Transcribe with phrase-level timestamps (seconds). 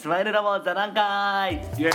[0.00, 1.56] スマイルラボ座談会。
[1.56, 1.92] イエーイ。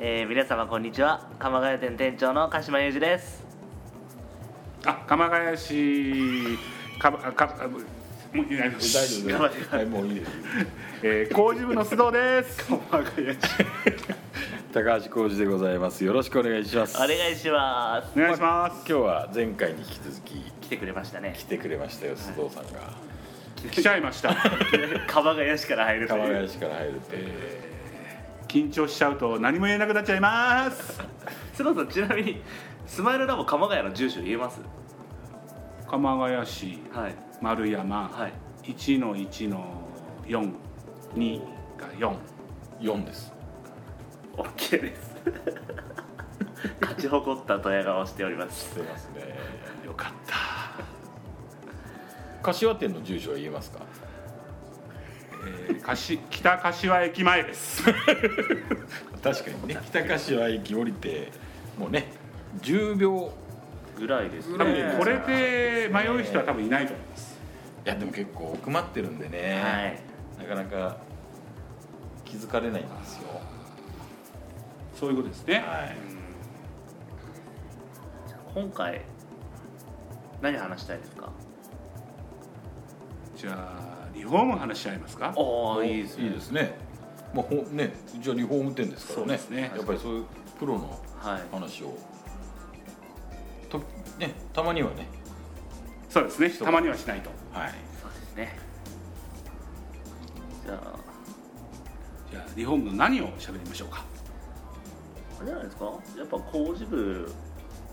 [0.00, 1.30] えー、皆様こんにちは。
[1.38, 3.44] 鎌ヶ谷店店長の鹿島裕二です。
[4.84, 6.58] あ鎌ヶ谷市。
[6.98, 10.32] かかかもういない大丈夫頑張ってはいもういいです。
[11.04, 12.66] えー、工事部の須藤です。
[12.66, 13.38] 鎌ヶ谷市。
[14.74, 16.04] 高橋浩二でございます。
[16.04, 16.96] よろしくお願いします。
[16.96, 18.18] お願いします。
[18.18, 18.78] お願いします。
[18.78, 21.34] 今日は前回に引き続き来てくれましたね。
[21.38, 23.19] 来てくれましたよ須藤さんが
[23.68, 24.34] 来ちゃいました。
[25.06, 26.20] 鎌ヶ谷市から入るという。
[26.20, 27.28] 鎌ヶ谷市から入るという。
[28.48, 31.00] 緊張しちゃうと何も言えなくなっちゃいます。
[31.54, 32.42] 須藤さんちなみに
[32.86, 34.60] スマイルラボ鎌ヶ谷の住所言えます？
[35.88, 37.14] 鎌ヶ谷市はい。
[37.40, 38.32] 丸山、はい。
[38.72, 39.64] 1の1の
[40.26, 41.40] 42
[41.76, 42.14] が4
[42.80, 43.32] 4です。
[44.36, 45.14] オッケーです。
[46.80, 48.70] 勝ち誇ったドヤ顔をしております。
[48.70, 49.38] してますね。
[49.84, 50.36] よかった
[52.42, 53.80] 柏店の住所は言えますか？
[55.68, 57.82] えー、かし北柏駅前です。
[59.22, 59.78] 確かにね。
[59.86, 61.30] 北柏駅降りて
[61.78, 62.12] もうね
[62.62, 63.32] 10秒
[63.98, 67.38] ぐらいです多分ねこれで迷う人は多分いないと思います。
[67.84, 70.02] いやでも結構奥まってるんでね、
[70.38, 70.98] なかなか
[72.26, 73.40] 気づかれないんですよ。
[74.94, 75.96] そういうことですね、はい。
[78.54, 79.00] 今回
[80.42, 81.30] 何話したいですか？
[83.40, 85.34] じゃあリフォーム話し合いますか？
[85.34, 86.24] ああいいですね。
[86.24, 86.74] いいですね。
[87.34, 89.24] まあほねうちはリフォーム店ですからね。
[89.24, 89.72] そうですね。
[89.74, 90.24] やっぱりそういう
[90.58, 91.42] プロのはい。
[91.50, 91.96] 話を。
[93.70, 93.78] と
[94.18, 95.06] ねたまにはね。
[96.10, 96.50] そうですね。
[96.50, 97.30] たまにはしないと。
[97.50, 97.70] はい。
[98.02, 98.58] そうですね。
[100.66, 100.98] じゃあ。
[102.30, 104.04] じゃあリフォームの何を喋りましょうか？
[105.38, 105.84] あれじゃないですか？
[106.18, 107.32] やっぱ工事部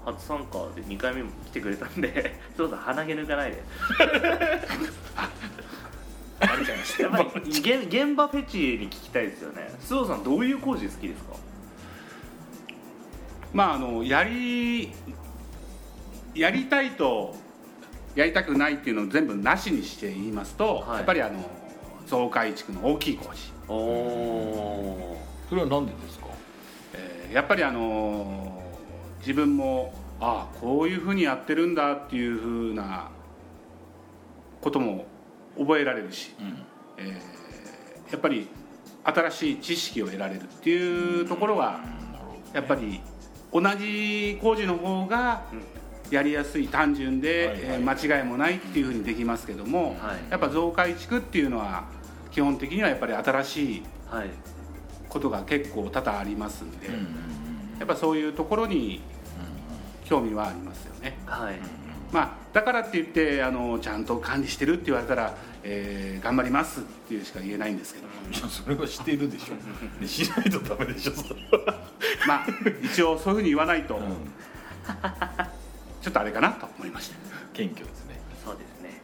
[0.03, 3.63] 初参加で2回目も来てくれたんでそうだ鼻毛抜かないで。
[6.39, 6.77] バレちゃい。
[6.77, 9.69] ましたやっぱり現現場フェチに聞きたいですよね。
[9.79, 11.35] 須藤さんどういう工事好きですか？
[13.53, 14.91] まああのやり
[16.35, 17.35] やりたいと
[18.15, 20.97] やりたくないっていうのを全部なしにして言いますと、はい。
[20.97, 21.47] やっぱりあの
[22.07, 25.17] 増改築の大きい工事、おお
[25.49, 26.27] それは何でですか？
[26.93, 28.63] えーやっぱりあの
[29.19, 33.09] 自分もああこういうふうにやってるんだっていうふうな
[34.61, 35.05] ことも
[35.57, 36.65] 覚えられるし、うん。
[36.97, 37.37] えー
[38.11, 38.47] やっぱり
[39.03, 41.81] 新しい知識を得られるっていうところは
[42.53, 43.01] やっぱり
[43.51, 45.43] 同じ工事の方が
[46.09, 47.61] やりやすい単純で、はいはい。
[47.63, 50.31] えー間違いもないっていうふうにできますけども、はい。
[50.31, 51.83] やっぱ増改築っていうのは
[52.31, 54.29] 基本的にはやっぱり新しいはい。
[55.09, 56.87] ことが結構多々ありますんで、
[57.79, 59.01] やっぱそういうところに
[60.07, 61.17] 興味はありますよね。
[61.25, 61.55] はい。
[62.11, 71.13] まあ、だからって言ってあのちゃんと管理してるって言われたら、えー頑張りますっていうしか言えないんですけど、いやそれはしてるでしょ、ね、しないとダメでしょ。
[71.13, 71.85] それは、
[72.25, 72.47] まあ
[72.81, 74.01] 一応そういうふうに言わないと、うん、
[76.01, 77.15] ちょっとあれかなと思いました
[77.53, 78.19] 謙虚ですね。
[78.43, 79.01] そうですね。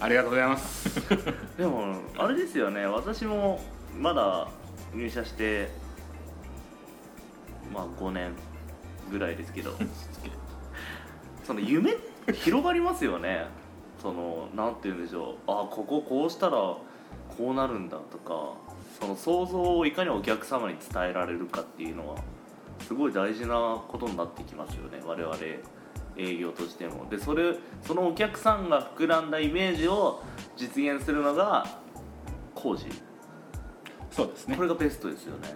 [0.00, 1.00] ありがとうございます。
[1.58, 2.86] でもあれですよね。
[2.86, 3.62] 私も
[3.98, 4.48] まだ
[4.94, 5.70] 入社して
[7.72, 8.32] まあ5年
[9.10, 9.72] ぐらいですけど。
[11.44, 11.96] その夢
[12.32, 13.46] 広がりますよね。
[14.00, 15.34] そのなんて言うんでしょう。
[15.46, 16.80] あこここうしたらこ
[17.40, 18.54] うなるんだとか。
[19.00, 22.16] その想像をいかにお客様に伝えられるかっていうのは
[22.80, 25.00] すごい大事なことになってきますよね。
[25.04, 25.36] 我々
[26.16, 27.08] 営業としても。
[27.08, 30.22] でそれそのお客さんが膨らんだイメージを
[30.56, 31.66] 実現するのが
[32.54, 32.86] 工事。
[34.10, 34.56] そうですね。
[34.56, 35.48] これがベストですよね、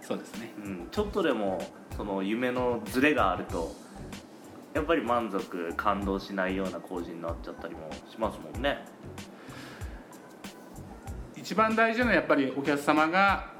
[0.00, 0.54] そうですね。
[0.64, 1.60] うん、ちょっとでも
[1.96, 3.72] その夢のズレがあると
[4.74, 8.84] やっぱり満足感動しないような工事になっちゃったりもしますもんね。
[11.36, 13.52] 一番大事なのはやっぱりお客様が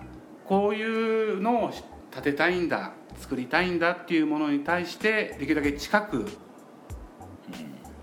[0.46, 1.70] こういうのを
[2.10, 6.26] 建てたいんだ作りたいんだっていうものに対してできるだけ近く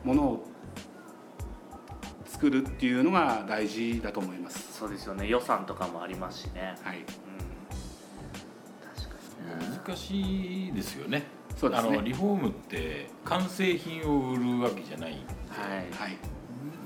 [0.04, 0.48] ものを
[2.26, 4.74] 作るっていうのが大事だと思います。
[4.74, 5.28] そうですよね。
[5.28, 6.76] 予算とかもありますしね。
[6.84, 7.04] はい
[9.86, 11.24] 難しいですよね。
[11.56, 11.90] そうですね。
[11.90, 15.20] あのリフォームって完成品を売るわけじゃないはい
[15.94, 16.18] はい。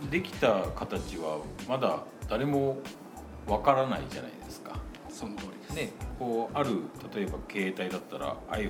[0.10, 2.78] できた形はまだ誰も
[3.48, 4.80] わからないじゃないですか。
[5.10, 5.76] その通りです。
[5.76, 6.82] ねこうある
[7.14, 8.70] 例えば携帯だったら iPhone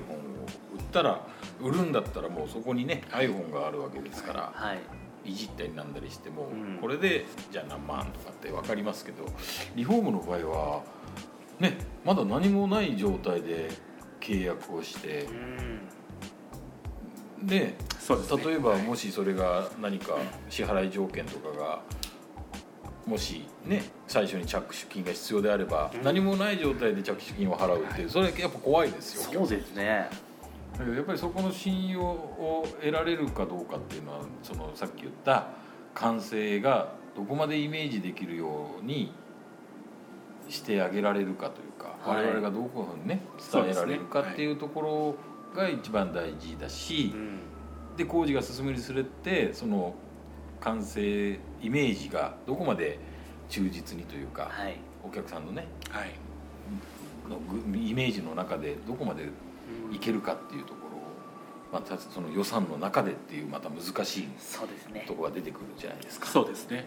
[0.74, 1.26] 売ったら
[1.60, 4.78] 売るんだったらもうそこにね iPhone があるわけですから、はい。
[5.24, 6.78] いじったりなんだりしても、うん。
[6.80, 9.26] これでじゃあ何万とかって分かりますけど
[9.74, 10.82] リフォームの場合は
[11.58, 13.70] ねまだ何もない状態で
[14.26, 15.26] 契約をして。
[17.40, 17.46] うん。
[17.46, 17.76] でね。
[18.44, 20.16] 例えばもしそれが何か
[20.48, 21.80] 支払い条件とかが
[23.04, 26.02] もしね最初に着手金が必要であれば、うん。
[26.02, 29.40] 何もない状態で着手金を払うっていうそれやっぱ怖いですよ。
[29.40, 30.08] そうですね。
[30.72, 35.48] だけどやっぱりそこの信用を得られるかどうかっていうのはそのさっき言った
[35.94, 39.12] 完成がどこまでイメージできるように
[40.48, 42.24] してあげられるかというか、はい。
[42.26, 43.22] 我々がどこにね
[43.52, 45.16] 伝えられるかっていうとこ
[45.54, 47.38] ろが一番大事だし、うん
[47.96, 49.94] で工事が進むにつれてその
[50.60, 52.98] 完成イメージがどこまで
[53.48, 54.76] 忠実にというか、はい。
[55.02, 56.10] お客さんのねはい。
[57.28, 59.24] のぐイメージの中でどこまで
[59.92, 65.04] いけるかっていうところをまたその予算の中でっていうまた難しいそうですね。
[65.06, 66.26] ところが出てくるじゃないですか。
[66.26, 66.86] そうですね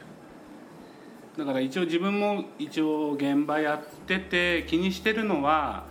[1.39, 5.86] だから一応自分も一応現場やってて気にしてるのは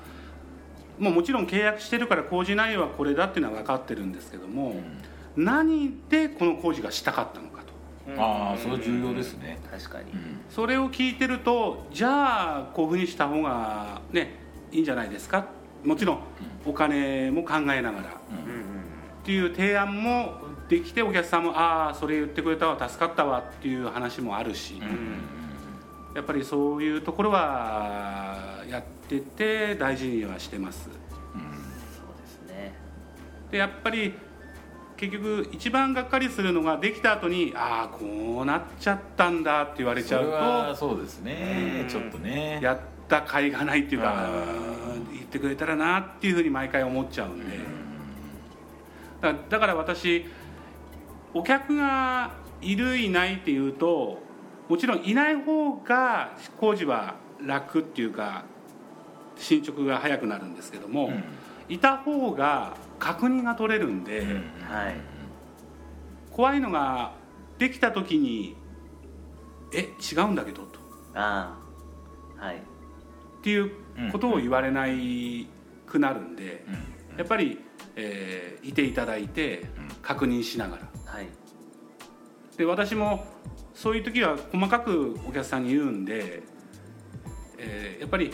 [0.99, 4.75] もうもちろん契約してるから工事内容はこれだっていうのは分かってるんですけども、
[5.37, 7.73] 何でこの工事がしたかったのかと。
[8.13, 9.59] うんああそれ重要ですね。
[9.71, 10.11] 確かに。
[10.11, 10.41] うん。
[10.51, 14.35] それを聞いてるとじゃあこういうふうにした方がね
[14.73, 15.47] いいんじゃないですか。
[15.85, 16.19] もちろん
[16.67, 18.21] お金も考えながら。
[18.45, 18.79] うんうんうん
[19.19, 20.39] っていう提案も
[20.71, 25.38] できてお客さんもああそれ言ってくれたわ助かったわっていう話もあるし、うんうん
[26.19, 30.89] やっぱりそういうところはやってて大事にはしてます。
[30.89, 31.43] うん。
[31.95, 32.75] そうですね。
[33.53, 34.15] でやっぱり
[34.97, 41.83] 結局一番がっかりするのができた後にああこうなっちゃったんだって言われちゃそれはうそうですね。
[41.83, 41.89] うん。
[41.89, 42.57] ちょっとね。
[42.59, 44.29] とやった甲斐がないっていうか
[45.13, 47.59] 言ってくれたらなっていうふうに毎回思っちゃうんで。
[49.21, 50.27] だだから私
[51.33, 54.27] お客がいるいないっていうと
[54.69, 58.45] もちろんいない方が工事は楽っていうか
[59.37, 61.25] 進捗が早くなるんですけども、うん。
[61.69, 64.29] いた方が確認が取れるんで、うん。
[64.69, 64.97] はい。
[66.33, 67.15] 怖いのが
[67.59, 68.57] できた時に
[69.75, 70.79] 「え違うんだけど」と。
[71.15, 71.59] あ
[72.41, 72.57] あはい。
[72.57, 72.61] っ
[73.43, 73.73] ていう
[74.13, 75.49] ことを言われない
[75.87, 76.65] くなるんで、
[77.13, 77.19] うん。
[77.19, 77.59] やっぱり、
[77.97, 79.89] えーいていただいてうん。
[80.03, 80.83] 確認しながら。
[80.83, 80.98] はい
[82.59, 83.25] で私も
[83.73, 86.43] そういう時は細かくお客さんに言うんで、
[87.57, 88.33] えーやっぱり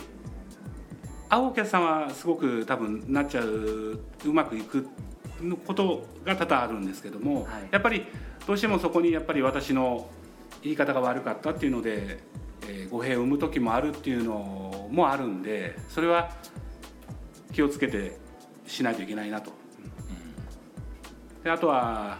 [1.27, 4.87] 会うお客さんはすごく多分なっちゃううまくいく
[5.41, 8.05] のことが多々あるんですけども、はいやっぱり
[8.47, 10.07] どうしてもそこにやっぱり私の
[10.61, 12.19] 言い方が悪かったっていうので、
[12.67, 16.31] えー語弊を生む時もあるっていうのもあるんでそれは
[17.53, 18.17] 気をつけて
[18.65, 19.51] しないといけないなと。
[21.43, 22.17] であとは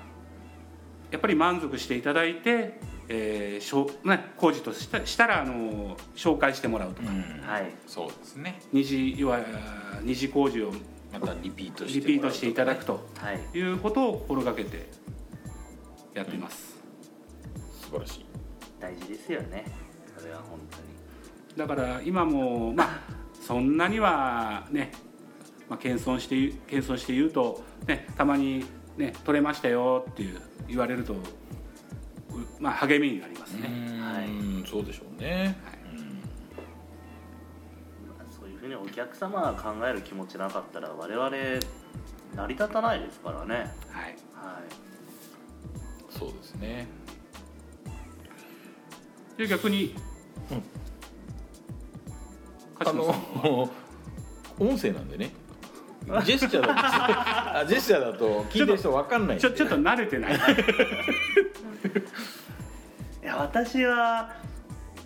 [1.16, 2.78] やっぱり満足していただいて、
[3.08, 7.42] えーしょうね、工事としたしたらあの紹介してもらうとか、うん。
[7.48, 7.72] はい。
[7.88, 8.60] そうですね。
[8.74, 9.40] 二次要は
[10.02, 10.74] 二次工事を
[11.14, 13.58] またリピートしてリピートしていただくととはい。
[13.58, 14.90] いうことを心がけて
[16.14, 16.76] やっています、
[17.82, 18.26] 素晴らしい。
[18.82, 19.64] 大事ですよね。
[20.18, 20.78] それは本当
[21.64, 21.70] に。
[21.70, 23.00] だから今もまあ
[23.42, 24.92] そんなにはね、
[25.70, 28.66] まあ、謙遜して謙遜して言うと、ね、たまに、
[28.98, 31.18] ね「取れましたよ」っていう言われると、う
[32.60, 33.68] まあ、励みになりますね。
[33.68, 33.72] う
[34.62, 35.58] んそうでしょうね。
[35.64, 35.80] はい。
[35.98, 36.22] うん
[38.32, 41.30] そういうふうにお客様が考える気持ちなかったら我々
[42.36, 43.56] 成り立たないですからね。
[43.56, 43.66] はい。
[44.34, 44.66] はい。
[46.10, 46.88] そうですね。
[49.38, 49.94] で逆に、
[50.52, 50.64] うん。
[52.78, 53.70] あの
[54.60, 55.32] 音声なんでね
[56.06, 56.74] ジェスチャーだと
[57.60, 60.34] あジェスチャーだと聞いてる人分かんないんでちょ ちょっと慣れてない。
[63.24, 64.36] いや私は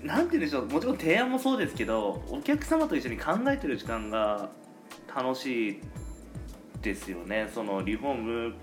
[0.04, 4.50] なんて言うんでしょうもちろん提案もそうですけどお客様と一緒に考えてる時間が
[5.16, 5.82] 楽しい
[6.82, 7.50] ですよね。
[7.54, 8.54] そのリフォーム、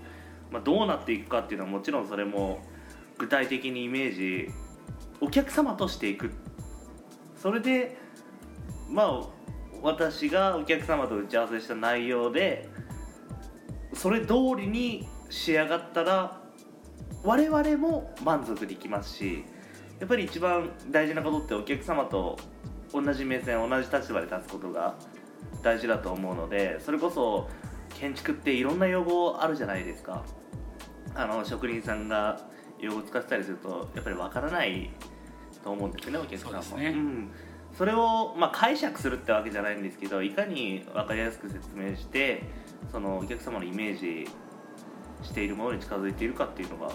[0.51, 2.59] まあ、どうなっていくかっていうのはもちろんそれも
[3.17, 4.51] 具体的にイメージ
[5.19, 6.31] お客様としていく。
[7.35, 7.97] それで
[8.89, 9.36] まあ
[9.81, 12.69] 私がお客様と打ち合わせした内容で
[13.93, 16.41] それ通りに仕上がったら
[17.23, 19.43] 我々も満足できますし
[19.99, 22.37] やっぱり一番大事なことってお客様と
[22.93, 24.95] 同じ目線同じ立場で立つことが
[25.63, 27.49] 大事だと思うのでそれこそ
[27.89, 30.23] 建築っていろんな用語あるじゃないですか。
[31.15, 32.39] あの職人さんが
[32.79, 34.91] 用語使ってたりするとやっぱりわからない
[35.63, 37.31] と思うんですよねお客さんもそうん、
[37.77, 42.43] それを、まあ、解釈するってわけじゃないんですけどいかに分かりやすく説明して
[42.91, 44.27] そのお客様のイメージ
[45.23, 46.93] しているものに近づいているかっていうのがも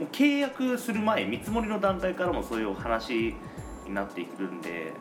[0.00, 3.34] う契約する前見積もりの段階からもそういうお話
[3.86, 4.92] になってくるんで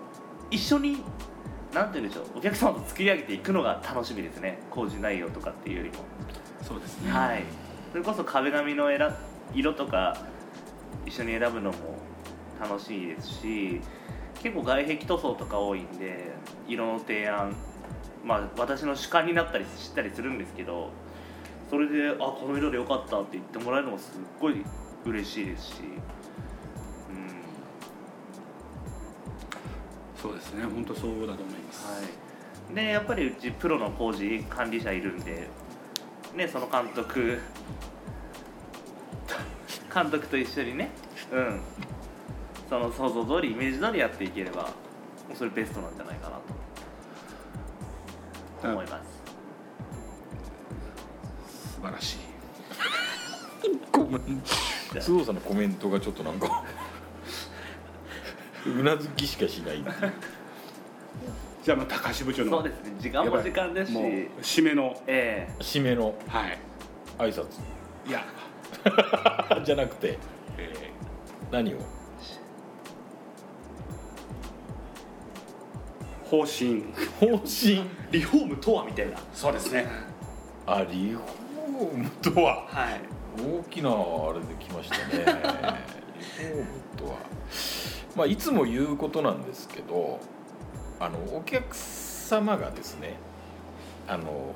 [0.50, 1.04] 一緒に
[1.74, 4.60] なんて言うんでしょうお客様と作り上げていくのが楽しみですね。
[4.70, 6.04] 工事内容とかっていうよりも、
[6.62, 7.10] そうですね。
[7.10, 7.44] はい。
[7.92, 9.10] それこそ壁紙の選
[9.54, 10.18] 色とか
[11.06, 11.98] 一緒に選ぶのも
[12.60, 13.82] 楽しいですし
[14.41, 16.31] 結構外壁塗装とか多いんで
[16.67, 17.55] 色の提案
[18.24, 20.89] まあ私の主観になったりしたりするんですけど
[21.69, 24.63] それで「あこの色でよかった」って言ってもらえるのもすっごい
[25.05, 27.31] 嬉しいですし、うん。
[30.21, 30.63] そうですね。
[30.65, 32.07] 本当そうだと思います、は
[32.71, 35.48] い、でやっぱりうちプロの工事管理者いるんで、
[36.36, 37.39] ね、その監督
[39.93, 40.91] 監督と一緒にね、
[41.31, 41.62] うん、
[42.72, 44.70] その想像通りイメージ通りやっていければ
[45.36, 46.44] それベストなんじゃないかなと。
[48.70, 49.22] 思います、
[51.75, 52.18] 素晴らしい。
[53.92, 54.42] ごめん。
[54.94, 56.63] 須藤さんのコメントがちょっとなんか
[58.66, 59.84] うなずきしかしない。
[61.63, 62.94] じゃあまあ高橋部長のそうですね。
[63.00, 64.06] 時間も時間ですしもう
[64.42, 64.96] 締めの。
[65.08, 65.54] ええ。
[65.62, 66.58] 締めのはい。
[67.18, 67.48] 挨拶。
[68.08, 68.24] いや、
[69.66, 70.18] じゃなくて
[70.58, 70.74] え。
[71.51, 72.00] 何を？
[76.31, 76.85] 方針。
[77.19, 77.83] 方針。
[78.09, 79.17] リフォームとはみたいな。
[79.33, 79.85] そうですね。
[80.65, 82.65] あリフォームとは？
[82.67, 83.01] はい。
[83.38, 83.93] 大きなあ
[84.33, 85.03] れできましたね。
[86.39, 87.17] リフォームとは。
[88.15, 90.21] まあいつも言うことなんですけど
[91.01, 93.17] あのお客様がですね
[94.07, 94.53] あの、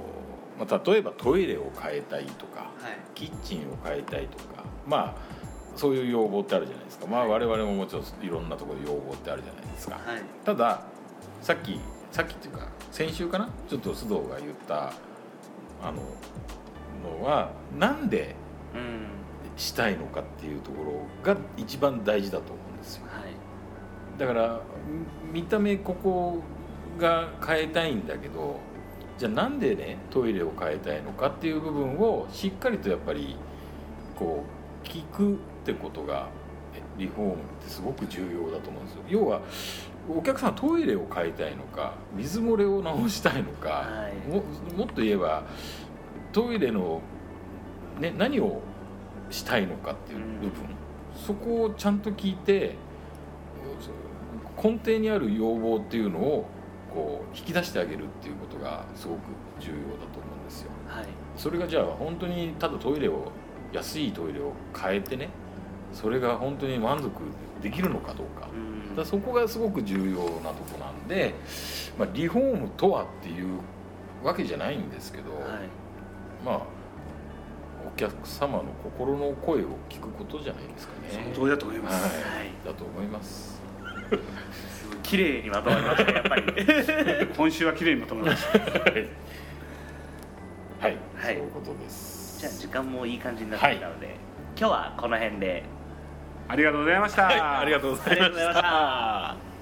[0.58, 2.72] まあ、例えばトイレを変えたいとかはい。
[3.16, 5.36] キッチンを変えたいとかまあ
[5.76, 7.08] そういう要望ってあるじゃないですか。
[7.08, 9.96] まあ我々ももちろんいろんなところで要望ってあるじゃないですか。
[9.96, 10.22] はい。
[10.46, 10.84] ただ
[11.46, 11.80] さっき
[12.12, 13.48] さっきっていうか先週かな？
[13.70, 14.94] ちょっと須藤が言った
[15.80, 16.02] あの
[17.20, 18.34] のはなんで
[18.74, 19.06] うん。
[19.58, 23.04] したいのかっていうところが一番大事だと思うんですよ。
[23.08, 24.20] はい。
[24.20, 24.62] だから
[25.32, 26.42] み見た目ここ
[27.00, 28.60] が変えたいんだけど
[29.20, 33.38] じゃあなんでねトイレを変えたいのかっていう部分をしっかりとやっぱり
[34.18, 34.44] こ
[34.84, 36.28] う聞くってことが
[36.74, 39.04] えリフォームってすごく重要だと思うんですよ。
[39.08, 39.42] 要は
[40.08, 44.30] お客さんはトイレを変えたいのか水漏れを直したいのか、はい。
[44.30, 44.44] も
[44.78, 45.44] もっと言えば
[46.32, 47.02] トイレの、
[48.00, 48.62] ね、何を
[49.30, 50.52] したいのかっていう部分、
[51.16, 52.76] そこをちゃんと聞いて
[54.62, 56.46] 根底にある要望っていうのを
[56.94, 59.20] こう引き出してあげるっていうことがすごく
[59.60, 59.82] 重要だ
[60.14, 60.72] と思うんですよ。
[60.88, 61.06] はい。
[61.36, 63.32] それがじゃあ本当にただトイレを
[63.74, 65.30] 安いトイレを変えてね
[65.96, 67.10] それが本当に満足
[67.64, 68.50] できるのかどうか。
[68.54, 68.96] うん。
[68.96, 71.34] だそこがすごく重要なとこなんで、
[71.98, 73.60] まあ、リフォームとはっていう
[74.24, 75.42] わけじゃないんですけど、はい。
[76.46, 76.62] まあ
[77.88, 81.28] お客様の心の声を聞くことじゃないですかそね。
[81.30, 82.52] の通りだと思います、はい、はい。
[82.66, 83.62] だと思います。
[84.12, 86.44] すごい綺麗にまとまりましたねやっぱり。
[87.38, 88.60] 今週は綺麗にまとめました。
[88.60, 88.92] はい、
[90.82, 91.36] はい、はい。
[91.36, 92.40] そういうことです。
[92.40, 94.18] じゃあ時間もいい感じになってきたので、
[94.58, 95.64] 今日はこの辺で
[96.48, 99.55] ありがとうございました、はい、ありがとうございました。